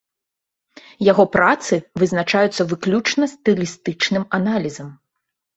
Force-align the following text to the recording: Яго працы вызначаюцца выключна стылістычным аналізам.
Яго 1.11 1.25
працы 1.35 1.73
вызначаюцца 2.03 2.67
выключна 2.71 3.31
стылістычным 3.35 4.29
аналізам. 4.39 4.89